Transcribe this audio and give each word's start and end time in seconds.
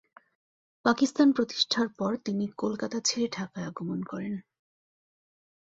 পাকিস্তান 0.85 1.27
প্রতিষ্ঠার 1.31 1.87
পরে 1.99 2.17
তিনি 2.17 2.45
কলকাতা 2.57 2.97
ছেড়ে 2.99 3.27
ঢাকায় 3.31 3.67
আগমন 3.67 3.99
করেন। 4.03 4.33